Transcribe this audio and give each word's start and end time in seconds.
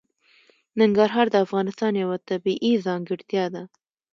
ننګرهار 0.79 1.27
د 1.31 1.35
افغانستان 1.45 1.93
یوه 2.03 2.17
طبیعي 2.29 2.73
ځانګړتیا 2.85 3.45
ده. 3.53 3.63